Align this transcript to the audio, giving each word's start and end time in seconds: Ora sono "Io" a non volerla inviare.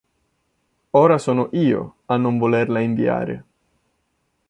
Ora 0.95 1.19
sono 1.19 1.49
"Io" 1.51 1.97
a 2.07 2.17
non 2.17 2.39
volerla 2.39 2.79
inviare. 2.79 3.43